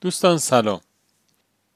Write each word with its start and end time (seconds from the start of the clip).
دوستان 0.00 0.38
سلام. 0.38 0.80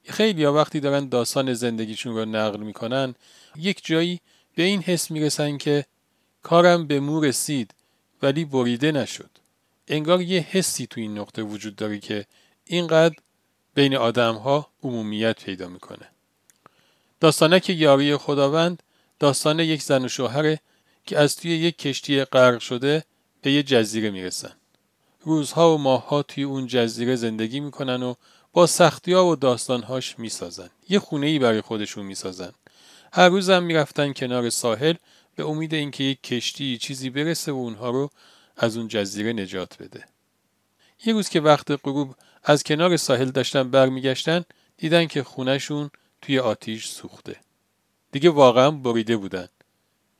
خیلی 0.04 0.42
یا 0.42 0.52
وقتی 0.52 0.80
دارن 0.80 1.08
داستان 1.08 1.54
زندگیشون 1.54 2.14
رو 2.14 2.24
نقل 2.24 2.60
می‌کنن 2.60 3.14
یک 3.56 3.84
جایی 3.84 4.20
به 4.54 4.62
این 4.62 4.82
حس 4.82 5.10
می‌رسن 5.10 5.58
که 5.58 5.84
کارم 6.42 6.86
به 6.86 7.00
مو 7.00 7.20
رسید 7.20 7.74
ولی 8.22 8.44
بریده 8.44 8.92
نشد. 8.92 9.30
انگار 9.88 10.22
یه 10.22 10.40
حسی 10.40 10.86
تو 10.86 11.00
این 11.00 11.18
نقطه 11.18 11.42
وجود 11.42 11.76
داره 11.76 11.98
که 11.98 12.26
اینقدر 12.64 13.14
بین 13.74 13.96
آدم 13.96 14.34
ها 14.34 14.70
عمومیت 14.82 15.44
پیدا 15.44 15.68
می‌کنه. 15.68 16.08
داستانک 17.20 17.70
یاری 17.70 18.16
خداوند 18.16 18.82
داستان 19.18 19.60
یک 19.60 19.82
زن 19.82 20.04
و 20.04 20.08
شوهره 20.08 20.60
که 21.06 21.18
از 21.18 21.36
توی 21.36 21.50
یک 21.50 21.78
کشتی 21.78 22.24
غرق 22.24 22.60
شده 22.60 23.04
به 23.42 23.52
یه 23.52 23.62
جزیره 23.62 24.10
می‌رسن. 24.10 24.52
روزها 25.24 25.74
و 25.74 25.78
ماهها 25.78 26.22
توی 26.22 26.44
اون 26.44 26.66
جزیره 26.66 27.16
زندگی 27.16 27.60
می‌کنن 27.60 28.02
و 28.02 28.14
با 28.52 28.66
سختی 28.66 29.12
ها 29.12 29.26
و 29.26 29.36
داستانهاش 29.36 30.18
می‌سازن. 30.18 30.70
یه 30.88 30.98
خونه 30.98 31.26
ای 31.26 31.38
برای 31.38 31.60
خودشون 31.60 32.06
می‌سازن. 32.06 32.52
هر 33.12 33.28
روزم 33.28 33.62
می‌رفتن 33.62 34.12
کنار 34.12 34.50
ساحل 34.50 34.94
به 35.36 35.44
امید 35.46 35.74
اینکه 35.74 36.04
یک 36.04 36.22
کشتی 36.22 36.78
چیزی 36.78 37.10
برسه 37.10 37.52
و 37.52 37.54
اونها 37.54 37.90
رو 37.90 38.10
از 38.56 38.76
اون 38.76 38.88
جزیره 38.88 39.32
نجات 39.32 39.82
بده. 39.82 40.04
یه 41.04 41.12
روز 41.12 41.28
که 41.28 41.40
وقت 41.40 41.70
غروب 41.70 42.14
از 42.44 42.62
کنار 42.62 42.96
ساحل 42.96 43.30
داشتن 43.30 43.70
برمیگشتن 43.70 44.44
دیدن 44.76 45.06
که 45.06 45.22
خونهشون 45.22 45.90
توی 46.22 46.38
آتیش 46.38 46.86
سوخته. 46.86 47.36
دیگه 48.12 48.30
واقعا 48.30 48.70
بریده 48.70 49.16
بودن. 49.16 49.48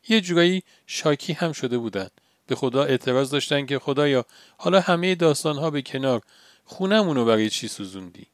یه 0.09 0.21
جورایی 0.21 0.63
شاکی 0.87 1.33
هم 1.33 1.53
شده 1.53 1.79
بودن. 1.79 2.09
به 2.47 2.55
خدا 2.55 2.85
اعتراض 2.85 3.31
داشتن 3.31 3.67
که 3.67 3.79
خدایا 3.79 4.25
حالا 4.57 4.81
همه 4.81 5.15
داستانها 5.15 5.71
به 5.71 5.83
کنار 5.83 6.23
خونمون 6.65 7.17
رو 7.17 7.25
برای 7.25 7.51
چی 7.51 7.69
سوزوندی؟ 7.69 8.27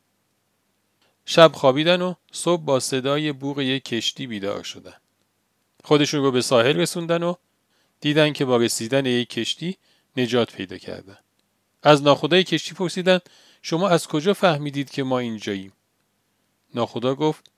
شب 1.24 1.52
خوابیدن 1.54 2.02
و 2.02 2.14
صبح 2.32 2.62
با 2.62 2.80
صدای 2.80 3.32
بوغ 3.32 3.60
یک 3.60 3.84
کشتی 3.84 4.26
بیدار 4.26 4.62
شدن. 4.62 4.94
خودشون 5.84 6.22
رو 6.22 6.32
به 6.32 6.42
ساحل 6.42 6.76
رسوندن 6.76 7.22
و 7.22 7.34
دیدن 8.00 8.32
که 8.32 8.44
با 8.44 8.56
رسیدن 8.56 9.06
یک 9.06 9.28
کشتی 9.28 9.76
نجات 10.16 10.52
پیدا 10.52 10.78
کردن. 10.78 11.18
از 11.82 12.02
ناخدای 12.02 12.44
کشتی 12.44 12.74
پرسیدن 12.74 13.18
شما 13.62 13.88
از 13.88 14.08
کجا 14.08 14.34
فهمیدید 14.34 14.90
که 14.90 15.02
ما 15.02 15.18
اینجاییم؟ 15.18 15.72
ناخدا 16.74 17.14
گفت 17.14 17.50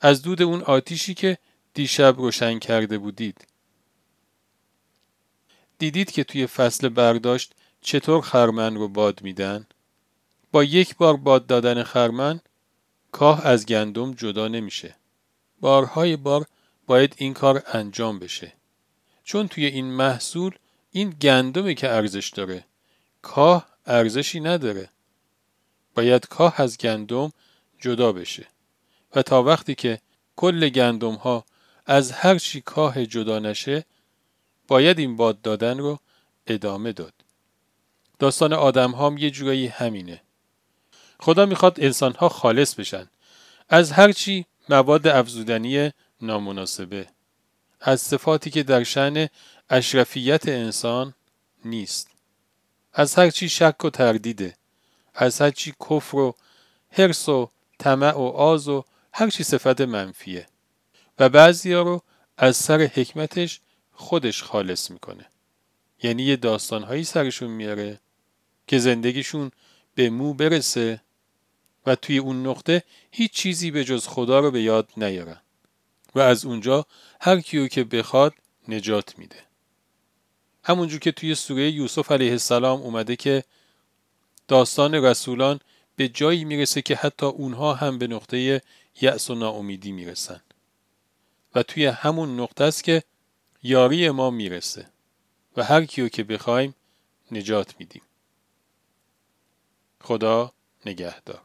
از 0.00 0.22
دود 0.22 0.42
اون 0.42 0.62
آتیشی 0.62 1.14
که 1.14 1.38
دیشب 1.74 2.14
روشن 2.18 2.58
کرده 2.58 2.98
بودید. 2.98 3.46
دیدید 5.78 6.10
که 6.10 6.24
توی 6.24 6.46
فصل 6.46 6.88
برداشت 6.88 7.54
چطور 7.80 8.20
خرمن 8.20 8.74
رو 8.74 8.88
باد 8.88 9.22
میدن؟ 9.22 9.66
با 10.52 10.64
یک 10.64 10.96
بار 10.96 11.16
باد 11.16 11.46
دادن 11.46 11.82
خرمن 11.82 12.40
کاه 13.12 13.46
از 13.46 13.66
گندم 13.66 14.14
جدا 14.14 14.48
نمیشه. 14.48 14.94
بارهای 15.60 16.16
بار 16.16 16.46
باید 16.86 17.14
این 17.18 17.34
کار 17.34 17.62
انجام 17.66 18.18
بشه. 18.18 18.52
چون 19.24 19.48
توی 19.48 19.66
این 19.66 19.84
محصول 19.84 20.54
این 20.90 21.10
گندمه 21.10 21.74
که 21.74 21.90
ارزش 21.90 22.28
داره. 22.28 22.64
کاه 23.22 23.66
ارزشی 23.86 24.40
نداره. 24.40 24.88
باید 25.94 26.26
کاه 26.26 26.60
از 26.60 26.78
گندم 26.78 27.32
جدا 27.80 28.12
بشه. 28.12 28.46
و 29.14 29.22
تا 29.22 29.42
وقتی 29.42 29.74
که 29.74 30.00
کل 30.36 30.68
گندم 30.68 31.14
ها 31.14 31.44
از 31.86 32.12
هر 32.12 32.38
چی 32.38 32.60
کاه 32.60 33.06
جدا 33.06 33.38
نشه 33.38 33.84
باید 34.68 34.98
این 34.98 35.16
باد 35.16 35.40
دادن 35.40 35.78
رو 35.78 35.98
ادامه 36.46 36.92
داد. 36.92 37.12
داستان 38.18 38.52
آدم 38.52 38.94
هم 38.94 39.18
یه 39.18 39.30
جورایی 39.30 39.66
همینه. 39.66 40.22
خدا 41.20 41.46
می‌خواد 41.46 41.80
انسانها 41.80 42.28
خالص 42.28 42.74
بشن. 42.74 43.10
از 43.68 43.92
هرچی 43.92 44.46
مواد 44.68 45.06
افزودنی 45.06 45.90
نامناسبه. 46.20 47.06
از 47.80 48.00
صفاتی 48.00 48.50
که 48.50 48.62
در 48.62 48.84
شن 48.84 49.28
اشرفیت 49.70 50.48
انسان 50.48 51.14
نیست. 51.64 52.10
از 52.92 53.14
هرچی 53.14 53.48
شک 53.48 53.84
و 53.84 53.90
تردیده. 53.90 54.56
از 55.14 55.40
هرچی 55.40 55.74
کفر 55.90 56.16
و 56.16 56.34
حرس 56.90 57.28
و 57.28 57.50
طمع 57.78 58.12
و 58.12 58.22
آز 58.22 58.68
و 58.68 58.84
هرچی 59.12 59.44
صفت 59.44 59.80
منفیه. 59.80 60.46
و 61.18 61.28
بعضی 61.28 61.72
ها 61.72 61.82
رو 61.82 62.02
از 62.36 62.56
سر 62.56 62.80
حکمتش 62.80 63.60
خودش 63.96 64.42
خالص 64.42 64.90
می‌کنه. 64.90 65.26
یعنی 66.02 66.22
یه 66.22 66.36
داستانهایی 66.36 67.04
سرشون 67.04 67.50
میاره 67.50 68.00
که 68.66 68.78
زندگیشون 68.78 69.50
به 69.94 70.10
مو 70.10 70.34
برسه 70.34 71.00
و 71.86 71.94
توی 71.94 72.18
اون 72.18 72.46
نقطه 72.46 72.82
هیچ 73.10 73.32
چیزی 73.32 73.70
به 73.70 73.84
جز 73.84 74.06
خدا 74.06 74.40
رو 74.40 74.50
به 74.50 74.62
یاد 74.62 74.88
نیارن 74.96 75.40
و 76.14 76.20
از 76.20 76.44
اونجا 76.44 76.86
هر 77.20 77.40
کیو 77.40 77.68
که 77.68 77.84
بخواد 77.84 78.34
نجات 78.68 79.18
میده. 79.18 79.36
همونجور 80.64 81.00
که 81.00 81.12
توی 81.12 81.34
سوره 81.34 81.70
یوسف 81.70 82.12
علیه 82.12 82.30
السلام 82.30 82.80
اومده 82.80 83.16
که 83.16 83.44
داستان 84.48 84.94
رسولان 84.94 85.60
به 85.96 86.08
جایی 86.08 86.44
می‌رسه 86.44 86.82
که 86.82 86.96
حتی 86.96 87.26
اونها 87.26 87.74
هم 87.74 87.98
به 87.98 88.06
نقطه 88.06 88.62
یأس 89.00 89.30
و 89.30 89.34
ناامیدی 89.34 89.92
می‌رسن 89.92 90.40
و 91.54 91.62
توی 91.62 91.86
همون 91.86 92.40
نقطه 92.40 92.64
است 92.64 92.84
که 92.84 93.02
یاری 93.66 94.10
ما 94.10 94.30
می‌رسه 94.30 94.90
و 95.56 95.62
هر 95.62 95.84
کیو 95.84 96.08
که 96.08 96.24
بخوایم 96.24 96.74
نجات 97.32 97.74
میدیم. 97.78 98.02
خدا 100.00 100.52
نگهدار 100.86 101.42